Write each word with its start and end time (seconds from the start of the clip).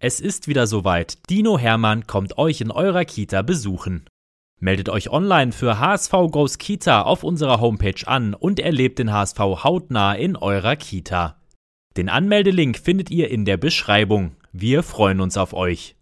Es 0.00 0.20
ist 0.20 0.46
wieder 0.46 0.68
soweit. 0.68 1.28
Dino 1.28 1.58
Hermann 1.58 2.06
kommt 2.06 2.38
euch 2.38 2.60
in 2.60 2.70
eurer 2.70 3.04
Kita 3.04 3.42
besuchen. 3.42 4.04
Meldet 4.60 4.88
euch 4.88 5.10
online 5.10 5.50
für 5.50 5.80
HSV 5.80 6.12
Goes 6.30 6.58
Kita 6.58 7.02
auf 7.02 7.24
unserer 7.24 7.60
Homepage 7.60 8.06
an 8.06 8.34
und 8.34 8.60
erlebt 8.60 9.00
den 9.00 9.12
HSV 9.12 9.38
hautnah 9.38 10.14
in 10.14 10.36
eurer 10.36 10.76
Kita. 10.76 11.40
Den 11.96 12.08
Anmeldelink 12.08 12.78
findet 12.78 13.10
ihr 13.10 13.28
in 13.30 13.44
der 13.44 13.56
Beschreibung. 13.56 14.36
Wir 14.52 14.84
freuen 14.84 15.20
uns 15.20 15.36
auf 15.36 15.52
euch. 15.52 15.96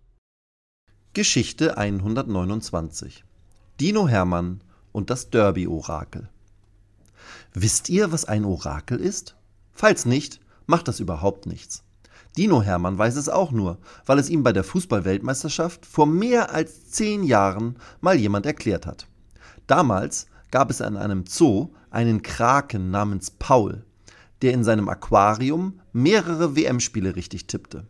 Geschichte 1.15 1.79
129 1.79 3.25
Dino 3.81 4.09
Hermann 4.09 4.61
und 4.93 5.09
das 5.09 5.31
Derby-Orakel. 5.31 6.29
Wisst 7.55 7.89
ihr, 7.89 8.13
was 8.13 8.27
ein 8.27 8.45
Orakel 8.45 9.01
ist? 9.01 9.37
Falls 9.73 10.05
nicht, 10.05 10.41
macht 10.67 10.87
das 10.87 11.01
überhaupt 11.01 11.47
nichts. 11.47 11.86
Dino 12.37 12.63
Hermann 12.63 12.99
weiß 12.99 13.17
es 13.17 13.29
auch 13.29 13.51
nur, 13.51 13.79
weil 14.05 14.19
es 14.19 14.29
ihm 14.29 14.43
bei 14.43 14.53
der 14.53 14.65
Fußballweltmeisterschaft 14.65 15.87
vor 15.87 16.07
mehr 16.07 16.53
als 16.53 16.91
zehn 16.91 17.25
Jahren 17.25 17.77
mal 18.01 18.17
jemand 18.17 18.45
erklärt 18.45 18.87
hat. 18.87 19.07
Damals 19.67 20.27
gab 20.51 20.71
es 20.71 20.83
an 20.83 20.97
einem 20.97 21.25
Zoo 21.27 21.71
einen 21.91 22.23
Kraken 22.23 22.91
namens 22.91 23.31
Paul, 23.31 23.85
der 24.43 24.53
in 24.53 24.65
seinem 24.65 24.89
Aquarium 24.89 25.81
mehrere 25.93 26.55
WM-Spiele 26.55 27.17
richtig 27.17 27.47
tippte. 27.47 27.87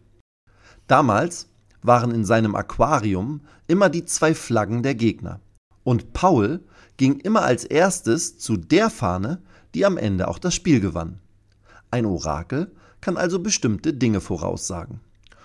Damals 0.86 1.48
waren 1.82 2.12
in 2.12 2.24
seinem 2.24 2.54
Aquarium 2.54 3.40
immer 3.66 3.88
die 3.88 4.04
zwei 4.04 4.34
Flaggen 4.34 4.82
der 4.82 4.94
Gegner. 4.94 5.40
Und 5.82 6.12
Paul 6.12 6.60
ging 6.96 7.18
immer 7.18 7.42
als 7.42 7.64
erstes 7.64 8.38
zu 8.38 8.56
der 8.56 8.90
Fahne, 8.90 9.42
die 9.74 9.84
am 9.84 9.96
Ende 9.96 10.28
auch 10.28 10.38
das 10.38 10.54
Spiel 10.54 10.80
gewann. 10.80 11.18
Ein 11.90 12.06
Orakel 12.06 12.72
kann 13.06 13.16
also 13.16 13.38
bestimmte 13.38 13.94
Dinge 13.94 14.20
voraussagen. 14.20 14.98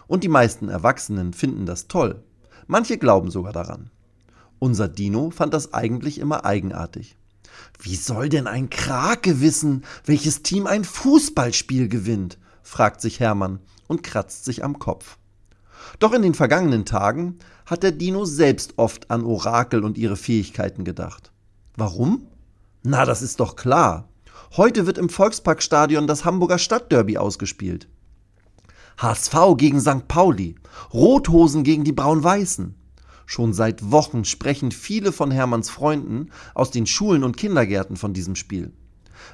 Und 0.08 0.24
die 0.24 0.30
meisten 0.30 0.68
Erwachsenen 0.68 1.32
finden 1.32 1.68
das 1.68 1.88
toll. 1.88 2.24
Manche 2.66 2.98
glauben 2.98 3.30
sogar 3.30 3.54
daran. 3.54 3.92
Unser 4.58 4.88
Dino 4.88 5.30
fand 5.30 5.54
das 5.54 5.72
eigentlich 5.72 6.18
immer 6.18 6.44
eigenartig. 6.44 7.16
Wie 7.80 7.96
soll 7.96 8.30
denn 8.30 8.48
ein 8.48 8.72
Krake 8.72 9.42
wissen, 9.42 9.84
welches 10.06 10.42
Team 10.42 10.66
ein 10.66 10.84
Fußballspiel 10.84 11.88
gewinnt? 11.88 12.40
fragt 12.64 13.00
sich 13.00 13.20
Hermann 13.20 13.60
und 13.88 14.02
kratzt 14.02 14.44
sich 14.44 14.64
am 14.64 14.80
Kopf. 14.80 15.20
Doch 16.00 16.14
in 16.14 16.24
den 16.24 16.34
vergangenen 16.34 16.86
Tagen 16.86 17.38
hat 17.68 17.84
der 17.84 17.92
Dino 17.92 18.26
selbst 18.26 18.74
oft 18.78 19.12
an 19.12 19.24
Orakel 19.24 19.84
und 19.84 20.00
ihre 20.00 20.18
Fähigkeiten 20.18 20.84
gedacht. 20.84 21.32
Warum? 21.78 22.26
Na, 22.82 23.06
das 23.06 23.22
ist 23.22 23.40
doch 23.40 23.56
klar. 23.56 24.10
Heute 24.58 24.86
wird 24.86 24.98
im 24.98 25.10
Volksparkstadion 25.10 26.08
das 26.08 26.26
Hamburger 26.26 26.58
Stadtderby 26.58 27.18
ausgespielt. 27.18 27.88
HSV 28.98 29.36
gegen 29.58 29.80
St. 29.80 30.08
Pauli, 30.08 30.56
Rothosen 30.94 31.64
gegen 31.64 31.84
die 31.84 31.94
Braun-Weißen. 31.94 32.76
Schon 33.26 33.54
seit 33.54 33.92
Wochen 33.92 34.26
sprechen 34.26 34.72
viele 34.72 35.12
von 35.12 35.32
Hermanns 35.32 35.70
Freunden 35.70 36.32
aus 36.54 36.70
den 36.70 36.86
Schulen 36.86 37.24
und 37.24 37.38
Kindergärten 37.38 37.96
von 37.96 38.14
diesem 38.14 38.36
Spiel. 38.36 38.74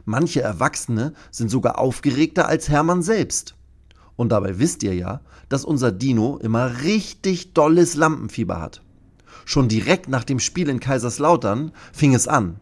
Manche 0.05 0.41
Erwachsene 0.41 1.13
sind 1.31 1.49
sogar 1.49 1.79
aufgeregter 1.79 2.47
als 2.47 2.69
Hermann 2.69 3.01
selbst. 3.01 3.55
Und 4.15 4.29
dabei 4.31 4.59
wisst 4.59 4.83
ihr 4.83 4.93
ja, 4.93 5.21
dass 5.49 5.65
unser 5.65 5.91
Dino 5.91 6.37
immer 6.37 6.81
richtig 6.83 7.53
dolles 7.53 7.95
Lampenfieber 7.95 8.61
hat. 8.61 8.81
Schon 9.45 9.67
direkt 9.67 10.09
nach 10.09 10.23
dem 10.23 10.39
Spiel 10.39 10.69
in 10.69 10.79
Kaiserslautern 10.79 11.71
fing 11.93 12.13
es 12.13 12.27
an. 12.27 12.59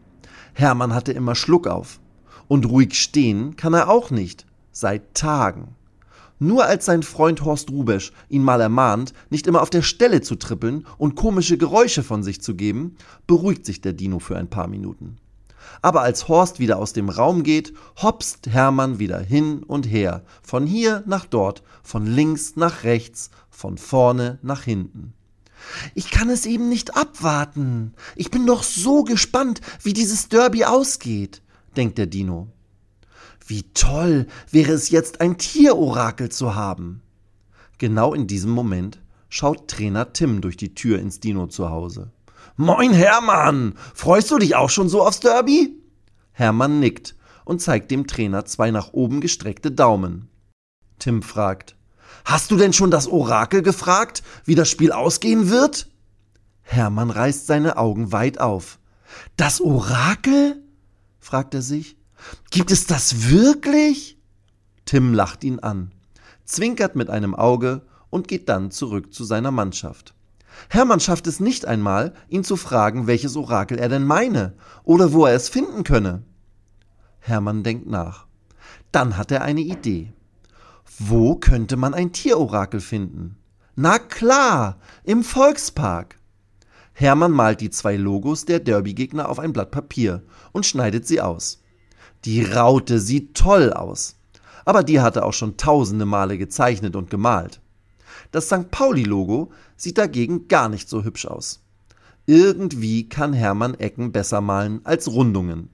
Hermann 0.54 0.94
hatte 0.94 1.12
immer 1.12 1.34
Schluck 1.34 1.66
auf. 1.66 2.00
Und 2.48 2.66
ruhig 2.66 2.94
stehen 2.94 3.56
kann 3.56 3.74
er 3.74 3.88
auch 3.88 4.10
nicht. 4.10 4.46
Seit 4.72 5.14
Tagen. 5.14 5.74
Nur 6.38 6.66
als 6.66 6.84
sein 6.84 7.02
Freund 7.02 7.44
Horst 7.44 7.70
Rubesch 7.70 8.12
ihn 8.28 8.42
mal 8.42 8.60
ermahnt, 8.60 9.14
nicht 9.30 9.46
immer 9.46 9.62
auf 9.62 9.70
der 9.70 9.82
Stelle 9.82 10.20
zu 10.20 10.36
trippeln 10.36 10.86
und 10.98 11.14
komische 11.14 11.56
Geräusche 11.56 12.02
von 12.02 12.22
sich 12.22 12.42
zu 12.42 12.54
geben, 12.54 12.96
beruhigt 13.26 13.64
sich 13.64 13.80
der 13.80 13.94
Dino 13.94 14.18
für 14.18 14.36
ein 14.36 14.50
paar 14.50 14.68
Minuten. 14.68 15.16
Aber 15.80 16.02
als 16.02 16.28
Horst 16.28 16.58
wieder 16.60 16.78
aus 16.78 16.92
dem 16.92 17.08
Raum 17.08 17.42
geht, 17.42 17.72
hopst 18.02 18.48
Hermann 18.48 18.98
wieder 18.98 19.18
hin 19.18 19.62
und 19.62 19.90
her, 19.90 20.24
von 20.42 20.66
hier 20.66 21.02
nach 21.06 21.24
dort, 21.24 21.62
von 21.82 22.06
links 22.06 22.54
nach 22.56 22.84
rechts, 22.84 23.30
von 23.50 23.78
vorne 23.78 24.38
nach 24.42 24.62
hinten. 24.62 25.14
Ich 25.94 26.10
kann 26.10 26.28
es 26.28 26.44
eben 26.44 26.68
nicht 26.68 26.96
abwarten. 26.96 27.94
Ich 28.14 28.30
bin 28.30 28.46
doch 28.46 28.62
so 28.62 29.04
gespannt, 29.04 29.62
wie 29.82 29.94
dieses 29.94 30.28
Derby 30.28 30.64
ausgeht 30.64 31.40
denkt 31.76 31.98
der 31.98 32.06
Dino. 32.06 32.48
Wie 33.46 33.62
toll 33.74 34.26
wäre 34.50 34.72
es 34.72 34.90
jetzt, 34.90 35.20
ein 35.20 35.38
Tierorakel 35.38 36.30
zu 36.30 36.54
haben. 36.54 37.02
Genau 37.78 38.14
in 38.14 38.26
diesem 38.26 38.50
Moment 38.50 39.00
schaut 39.28 39.68
Trainer 39.68 40.12
Tim 40.12 40.40
durch 40.40 40.56
die 40.56 40.74
Tür 40.74 40.98
ins 40.98 41.20
Dino 41.20 41.46
zu 41.46 41.70
Hause. 41.70 42.10
Moin 42.56 42.92
Hermann, 42.92 43.74
freust 43.94 44.30
du 44.30 44.38
dich 44.38 44.56
auch 44.56 44.70
schon 44.70 44.88
so 44.88 45.06
aufs 45.06 45.20
Derby? 45.20 45.76
Hermann 46.32 46.80
nickt 46.80 47.14
und 47.44 47.60
zeigt 47.60 47.90
dem 47.90 48.06
Trainer 48.06 48.44
zwei 48.46 48.70
nach 48.70 48.92
oben 48.92 49.20
gestreckte 49.20 49.70
Daumen. 49.70 50.28
Tim 50.98 51.22
fragt, 51.22 51.76
Hast 52.24 52.50
du 52.50 52.56
denn 52.56 52.72
schon 52.72 52.90
das 52.90 53.06
Orakel 53.06 53.62
gefragt, 53.62 54.22
wie 54.44 54.56
das 54.56 54.68
Spiel 54.68 54.90
ausgehen 54.90 55.48
wird? 55.48 55.88
Hermann 56.62 57.10
reißt 57.10 57.46
seine 57.46 57.76
Augen 57.76 58.10
weit 58.10 58.40
auf. 58.40 58.78
Das 59.36 59.60
Orakel? 59.60 60.60
Fragt 61.26 61.54
er 61.54 61.62
sich. 61.62 61.96
Gibt 62.50 62.70
es 62.70 62.86
das 62.86 63.28
wirklich? 63.30 64.16
Tim 64.84 65.12
lacht 65.12 65.42
ihn 65.42 65.58
an, 65.58 65.90
zwinkert 66.44 66.94
mit 66.94 67.10
einem 67.10 67.34
Auge 67.34 67.82
und 68.10 68.28
geht 68.28 68.48
dann 68.48 68.70
zurück 68.70 69.12
zu 69.12 69.24
seiner 69.24 69.50
Mannschaft. 69.50 70.14
Hermann 70.68 71.00
schafft 71.00 71.26
es 71.26 71.40
nicht 71.40 71.66
einmal, 71.66 72.14
ihn 72.28 72.44
zu 72.44 72.56
fragen, 72.56 73.08
welches 73.08 73.36
Orakel 73.36 73.76
er 73.78 73.88
denn 73.88 74.04
meine 74.04 74.54
oder 74.84 75.12
wo 75.12 75.26
er 75.26 75.34
es 75.34 75.48
finden 75.48 75.82
könne. 75.82 76.22
Hermann 77.18 77.64
denkt 77.64 77.88
nach. 77.88 78.26
Dann 78.92 79.16
hat 79.16 79.32
er 79.32 79.42
eine 79.42 79.62
Idee. 79.62 80.12
Wo 80.98 81.34
könnte 81.34 81.76
man 81.76 81.92
ein 81.92 82.12
Tierorakel 82.12 82.80
finden? 82.80 83.36
Na 83.74 83.98
klar, 83.98 84.78
im 85.02 85.24
Volkspark. 85.24 86.18
Hermann 86.98 87.32
malt 87.32 87.60
die 87.60 87.68
zwei 87.68 87.94
Logos 87.96 88.46
der 88.46 88.58
Derby-Gegner 88.58 89.28
auf 89.28 89.38
ein 89.38 89.52
Blatt 89.52 89.70
Papier 89.70 90.22
und 90.52 90.64
schneidet 90.64 91.06
sie 91.06 91.20
aus. 91.20 91.62
Die 92.24 92.42
Raute 92.42 93.00
sieht 93.00 93.34
toll 93.36 93.70
aus. 93.70 94.16
Aber 94.64 94.82
die 94.82 95.02
hat 95.02 95.16
er 95.16 95.26
auch 95.26 95.34
schon 95.34 95.58
tausende 95.58 96.06
Male 96.06 96.38
gezeichnet 96.38 96.96
und 96.96 97.10
gemalt. 97.10 97.60
Das 98.30 98.46
St. 98.46 98.70
Pauli-Logo 98.70 99.52
sieht 99.76 99.98
dagegen 99.98 100.48
gar 100.48 100.70
nicht 100.70 100.88
so 100.88 101.04
hübsch 101.04 101.26
aus. 101.26 101.60
Irgendwie 102.24 103.10
kann 103.10 103.34
Hermann 103.34 103.74
Ecken 103.74 104.10
besser 104.10 104.40
malen 104.40 104.80
als 104.84 105.06
Rundungen. 105.06 105.68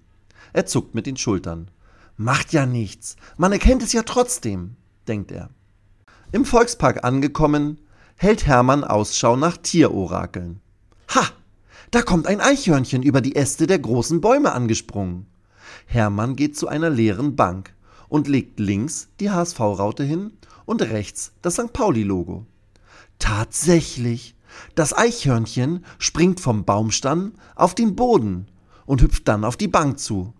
Er 0.52 0.66
zuckt 0.66 0.96
mit 0.96 1.06
den 1.06 1.16
Schultern. 1.16 1.70
Macht 2.16 2.52
ja 2.52 2.66
nichts, 2.66 3.14
man 3.36 3.52
erkennt 3.52 3.84
es 3.84 3.92
ja 3.92 4.02
trotzdem, 4.02 4.74
denkt 5.06 5.30
er. 5.30 5.50
Im 6.32 6.44
Volkspark 6.44 7.04
angekommen, 7.04 7.78
hält 8.16 8.44
Hermann 8.44 8.82
Ausschau 8.82 9.36
nach 9.36 9.56
Tierorakeln. 9.56 10.61
Ha! 11.14 11.28
Da 11.90 12.00
kommt 12.00 12.26
ein 12.26 12.40
Eichhörnchen 12.40 13.02
über 13.02 13.20
die 13.20 13.36
Äste 13.36 13.66
der 13.66 13.78
großen 13.78 14.22
Bäume 14.22 14.52
angesprungen. 14.52 15.26
Hermann 15.84 16.36
geht 16.36 16.56
zu 16.56 16.66
einer 16.68 16.88
leeren 16.88 17.36
Bank 17.36 17.74
und 18.08 18.28
legt 18.28 18.58
links 18.58 19.08
die 19.20 19.30
HSV-Raute 19.30 20.04
hin 20.04 20.32
und 20.64 20.80
rechts 20.80 21.32
das 21.42 21.54
St. 21.54 21.72
Pauli-Logo. 21.74 22.46
Tatsächlich, 23.18 24.34
das 24.74 24.96
Eichhörnchen 24.96 25.84
springt 25.98 26.40
vom 26.40 26.64
Baumstamm 26.64 27.32
auf 27.56 27.74
den 27.74 27.94
Boden 27.94 28.48
und 28.86 29.02
hüpft 29.02 29.28
dann 29.28 29.44
auf 29.44 29.58
die 29.58 29.68
Bank 29.68 29.98
zu. 29.98 30.32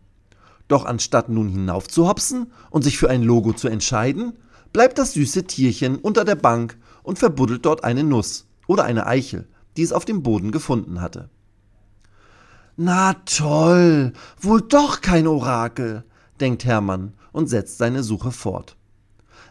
Doch 0.69 0.87
anstatt 0.87 1.29
nun 1.29 1.49
hinaufzuhopsen 1.49 2.51
und 2.71 2.83
sich 2.83 2.97
für 2.97 3.11
ein 3.11 3.23
Logo 3.23 3.53
zu 3.53 3.69
entscheiden, 3.69 4.39
bleibt 4.73 4.97
das 4.97 5.13
süße 5.13 5.45
Tierchen 5.45 5.97
unter 5.97 6.25
der 6.25 6.37
Bank 6.37 6.79
und 7.03 7.19
verbuddelt 7.19 7.67
dort 7.67 7.85
eine 7.85 8.05
Nuss 8.05 8.47
oder 8.67 8.85
eine 8.85 9.07
Eichel 9.07 9.47
die 9.77 9.83
es 9.83 9.93
auf 9.93 10.05
dem 10.05 10.23
Boden 10.23 10.51
gefunden 10.51 11.01
hatte. 11.01 11.29
Na 12.77 13.15
toll, 13.27 14.13
wohl 14.41 14.63
doch 14.63 15.01
kein 15.01 15.27
Orakel, 15.27 16.05
denkt 16.41 16.65
Hermann 16.65 17.15
und 17.33 17.49
setzt 17.49 17.79
seine 17.79 18.03
Suche 18.03 18.33
fort. 18.33 18.77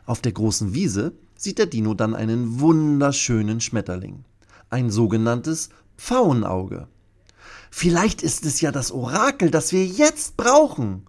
Auf 0.05 0.21
der 0.21 0.31
großen 0.31 0.73
Wiese 0.73 1.13
sieht 1.35 1.59
der 1.59 1.67
Dino 1.67 1.93
dann 1.93 2.15
einen 2.15 2.59
wunderschönen 2.59 3.61
Schmetterling, 3.61 4.25
ein 4.69 4.89
sogenanntes 4.89 5.69
Pfauenauge. 5.97 6.87
Vielleicht 7.69 8.21
ist 8.21 8.45
es 8.45 8.59
ja 8.61 8.71
das 8.71 8.91
Orakel, 8.91 9.51
das 9.51 9.71
wir 9.71 9.85
jetzt 9.85 10.35
brauchen. 10.35 11.05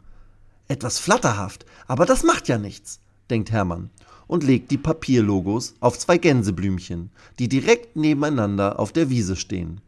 Etwas 0.69 0.99
flatterhaft, 0.99 1.67
aber 1.87 2.07
das 2.07 2.23
macht 2.23 2.49
ja 2.49 2.59
nichts, 2.59 3.01
denkt 3.31 3.51
Hermann 3.51 3.91
und 4.33 4.45
legt 4.45 4.71
die 4.71 4.79
Papierlogos 4.79 5.75
auf 5.81 5.99
zwei 5.99 6.17
Gänseblümchen, 6.17 7.11
die 7.39 7.51
direkt 7.51 7.97
nebeneinander 7.97 8.79
auf 8.79 8.91
der 8.91 9.11
Wiese 9.11 9.37
stehen. 9.37 9.83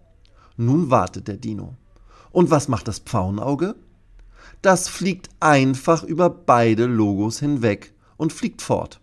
Nun 0.58 0.90
wartet 0.90 1.28
der 1.28 1.38
Dino. 1.38 1.78
Und 2.30 2.50
was 2.50 2.68
macht 2.68 2.86
das 2.86 2.98
Pfauenauge? 2.98 3.74
Das 4.60 4.90
fliegt 4.90 5.30
einfach 5.40 6.04
über 6.04 6.28
beide 6.28 6.84
Logos 6.84 7.40
hinweg 7.40 7.94
und 8.18 8.34
fliegt 8.34 8.60
fort. 8.60 9.00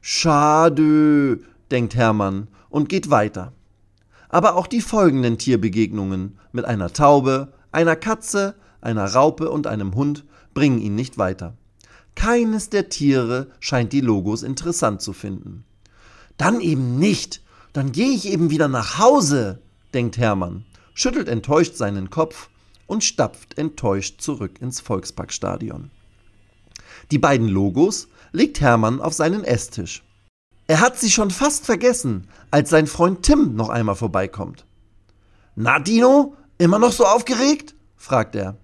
Schade, 0.00 1.38
denkt 1.70 1.94
Hermann 1.94 2.48
und 2.68 2.88
geht 2.88 3.10
weiter. 3.10 3.52
Aber 4.28 4.56
auch 4.56 4.66
die 4.66 4.80
folgenden 4.80 5.38
Tierbegegnungen 5.38 6.36
mit 6.50 6.64
einer 6.64 6.92
Taube, 6.92 7.52
einer 7.70 7.94
Katze, 7.94 8.56
einer 8.80 9.04
Raupe 9.04 9.52
und 9.52 9.68
einem 9.68 9.94
Hund 9.94 10.24
bringen 10.52 10.80
ihn 10.80 10.96
nicht 10.96 11.16
weiter. 11.16 11.56
Keines 12.22 12.70
der 12.70 12.88
Tiere 12.88 13.48
scheint 13.58 13.92
die 13.92 14.00
Logos 14.00 14.44
interessant 14.44 15.02
zu 15.02 15.12
finden. 15.12 15.64
Dann 16.36 16.60
eben 16.60 16.96
nicht. 16.96 17.42
Dann 17.72 17.90
gehe 17.90 18.10
ich 18.10 18.28
eben 18.28 18.48
wieder 18.48 18.68
nach 18.68 19.00
Hause, 19.00 19.60
denkt 19.92 20.18
Hermann, 20.18 20.64
schüttelt 20.94 21.26
enttäuscht 21.26 21.74
seinen 21.74 22.10
Kopf 22.10 22.48
und 22.86 23.02
stapft 23.02 23.58
enttäuscht 23.58 24.20
zurück 24.20 24.60
ins 24.60 24.80
Volksparkstadion. 24.80 25.90
Die 27.10 27.18
beiden 27.18 27.48
Logos 27.48 28.06
legt 28.30 28.60
Hermann 28.60 29.00
auf 29.00 29.14
seinen 29.14 29.42
Esstisch. 29.42 30.04
Er 30.68 30.78
hat 30.78 31.00
sie 31.00 31.10
schon 31.10 31.32
fast 31.32 31.66
vergessen, 31.66 32.28
als 32.52 32.70
sein 32.70 32.86
Freund 32.86 33.24
Tim 33.24 33.56
noch 33.56 33.68
einmal 33.68 33.96
vorbeikommt. 33.96 34.64
Na, 35.56 35.80
Dino, 35.80 36.36
immer 36.58 36.78
noch 36.78 36.92
so 36.92 37.04
aufgeregt? 37.04 37.74
fragt 37.96 38.36
er. 38.36 38.58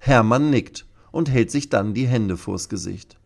Hermann 0.00 0.50
nickt 0.50 0.87
und 1.10 1.30
hält 1.30 1.50
sich 1.50 1.68
dann 1.68 1.94
die 1.94 2.06
Hände 2.06 2.36
vors 2.36 2.68
Gesicht. 2.68 3.18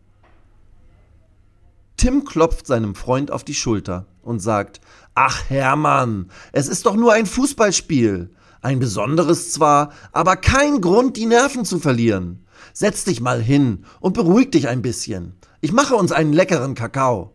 Tim 1.97 2.25
klopft 2.25 2.67
seinem 2.67 2.95
Freund 2.95 3.31
auf 3.31 3.43
die 3.43 3.53
Schulter 3.53 4.07
und 4.21 4.39
sagt, 4.39 4.81
Ach 5.15 5.49
Hermann, 5.49 6.29
es 6.51 6.67
ist 6.67 6.85
doch 6.85 6.95
nur 6.95 7.13
ein 7.13 7.25
Fußballspiel. 7.25 8.29
Ein 8.61 8.79
besonderes 8.79 9.51
zwar, 9.51 9.91
aber 10.11 10.37
kein 10.37 10.81
Grund, 10.81 11.17
die 11.17 11.25
Nerven 11.25 11.65
zu 11.65 11.79
verlieren. 11.79 12.45
Setz 12.73 13.03
dich 13.03 13.21
mal 13.21 13.41
hin 13.41 13.85
und 13.99 14.13
beruhig 14.13 14.51
dich 14.51 14.67
ein 14.67 14.81
bisschen. 14.81 15.35
Ich 15.61 15.71
mache 15.71 15.95
uns 15.95 16.11
einen 16.11 16.33
leckeren 16.33 16.75
Kakao. 16.75 17.33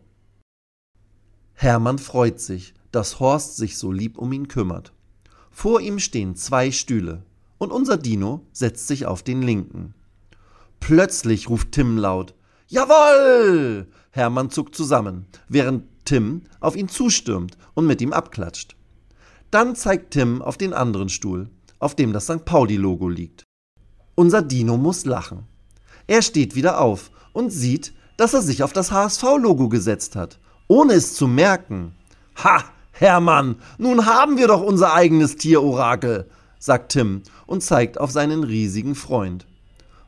Hermann 1.53 1.99
freut 1.99 2.39
sich, 2.39 2.73
dass 2.91 3.19
Horst 3.19 3.57
sich 3.57 3.77
so 3.77 3.91
lieb 3.91 4.17
um 4.17 4.31
ihn 4.31 4.47
kümmert. 4.47 4.93
Vor 5.51 5.81
ihm 5.81 5.99
stehen 5.99 6.35
zwei 6.35 6.71
Stühle 6.71 7.23
und 7.57 7.71
unser 7.71 7.97
Dino 7.97 8.45
setzt 8.51 8.87
sich 8.87 9.05
auf 9.05 9.23
den 9.23 9.41
linken. 9.41 9.93
Plötzlich 10.79 11.49
ruft 11.49 11.71
Tim 11.71 11.97
laut 11.97 12.33
Jawoll! 12.67 13.87
Hermann 14.11 14.51
zuckt 14.51 14.75
zusammen, 14.75 15.25
während 15.47 15.85
Tim 16.05 16.43
auf 16.59 16.75
ihn 16.75 16.87
zustürmt 16.87 17.57
und 17.73 17.87
mit 17.87 18.01
ihm 18.01 18.13
abklatscht. 18.13 18.75
Dann 19.51 19.75
zeigt 19.75 20.11
Tim 20.11 20.41
auf 20.41 20.57
den 20.57 20.73
anderen 20.73 21.09
Stuhl, 21.09 21.49
auf 21.79 21.95
dem 21.95 22.13
das 22.13 22.25
St. 22.25 22.45
Pauli-Logo 22.45 23.09
liegt. 23.09 23.43
Unser 24.15 24.41
Dino 24.41 24.77
muss 24.77 25.05
lachen. 25.05 25.47
Er 26.05 26.21
steht 26.21 26.55
wieder 26.55 26.79
auf 26.79 27.11
und 27.33 27.51
sieht, 27.51 27.93
dass 28.17 28.33
er 28.33 28.41
sich 28.41 28.63
auf 28.63 28.73
das 28.73 28.91
HSV-Logo 28.91 29.69
gesetzt 29.69 30.15
hat, 30.15 30.39
ohne 30.67 30.93
es 30.93 31.15
zu 31.15 31.27
merken. 31.27 31.95
Ha, 32.43 32.63
Hermann, 32.91 33.55
nun 33.77 34.05
haben 34.05 34.37
wir 34.37 34.47
doch 34.47 34.61
unser 34.61 34.93
eigenes 34.93 35.37
Tierorakel, 35.37 36.29
sagt 36.59 36.91
Tim 36.91 37.23
und 37.47 37.63
zeigt 37.63 37.99
auf 37.99 38.11
seinen 38.11 38.43
riesigen 38.43 38.93
Freund. 38.93 39.47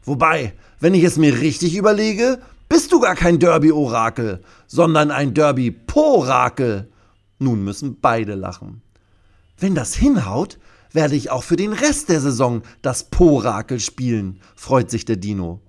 Wobei, 0.03 0.53
wenn 0.80 0.94
ich 0.94 1.03
es 1.03 1.18
mir 1.18 1.39
richtig 1.39 1.75
überlege, 1.75 2.39
bist 2.69 2.92
du 2.92 3.00
gar 3.00 3.15
kein 3.15 3.39
Derby-Orakel, 3.39 4.42
sondern 4.68 5.12
ein 5.12 5.33
Derby-Porakel. 5.33 6.89
Nun 7.39 7.63
müssen 7.63 8.00
beide 8.00 8.36
lachen. 8.36 8.81
Wenn 9.57 9.75
das 9.75 9.94
hinhaut, 9.94 10.57
werde 10.92 11.15
ich 11.15 11.31
auch 11.31 11.44
für 11.44 11.56
den 11.56 11.74
Rest 11.74 12.09
der 12.09 12.19
Saison 12.19 12.62
das 12.81 13.09
Porakel 13.09 13.80
spielen, 13.80 14.39
freut 14.56 14.89
sich 14.89 15.06
der 15.06 15.18
Dino. 15.18 15.62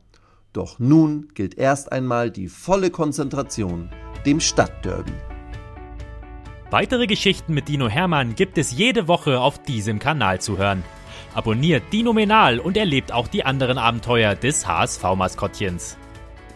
Doch 0.53 0.79
nun 0.79 1.29
gilt 1.35 1.57
erst 1.57 1.93
einmal 1.93 2.31
die 2.31 2.49
volle 2.49 2.91
Konzentration 2.91 3.89
dem 4.27 4.41
Stadtderby. 4.41 5.13
Weitere 6.71 7.07
Geschichten 7.07 7.53
mit 7.53 7.69
Dino 7.69 7.89
Hermann 7.89 8.35
gibt 8.35 8.57
es 8.57 8.73
jede 8.73 9.09
Woche 9.09 9.41
auf 9.41 9.63
diesem 9.63 9.99
Kanal 9.99 10.41
zu 10.41 10.57
hören. 10.57 10.83
Abonniert 11.35 11.85
Dino 11.93 12.13
Menal 12.13 12.59
und 12.59 12.77
erlebt 12.77 13.13
auch 13.13 13.29
die 13.29 13.45
anderen 13.45 13.79
Abenteuer 13.79 14.35
des 14.35 14.67
HSV-Maskottchens. 14.67 15.97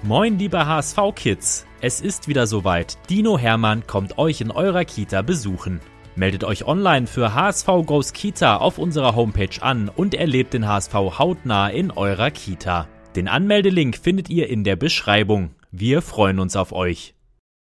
Moin, 0.03 0.39
liebe 0.39 0.67
HSV-Kids! 0.67 1.67
Es 1.81 2.01
ist 2.01 2.29
wieder 2.29 2.47
soweit. 2.47 2.99
Dino 3.11 3.39
Hermann 3.39 3.87
kommt 3.87 4.19
euch 4.19 4.41
in 4.41 4.51
eurer 4.51 4.85
Kita 4.85 5.23
besuchen. 5.23 5.81
Meldet 6.15 6.45
euch 6.45 6.65
online 6.67 7.07
für 7.07 7.35
HSV 7.35 7.67
Goes 7.85 8.13
Kita 8.13 8.57
auf 8.57 8.79
unserer 8.79 9.15
Homepage 9.15 9.61
an 9.61 9.91
und 9.95 10.15
erlebt 10.15 10.55
den 10.55 10.67
HSV 10.67 10.95
hautnah 10.95 11.69
in 11.69 11.91
eurer 11.91 12.31
Kita. 12.31 12.89
Den 13.17 13.29
Anmeldelink 13.29 13.97
findet 13.99 14.31
ihr 14.31 14.49
in 14.49 14.65
der 14.65 14.77
Beschreibung. 14.77 15.51
Wir 15.71 16.03
freuen 16.03 16.39
uns 16.39 16.57
auf 16.57 16.73
euch. 16.73 17.16